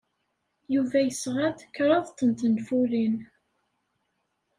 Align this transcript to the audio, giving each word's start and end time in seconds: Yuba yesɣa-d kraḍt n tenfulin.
Yuba 0.73 0.99
yesɣa-d 1.01 1.59
kraḍt 1.75 2.19
n 2.23 2.31
tenfulin. 2.39 3.15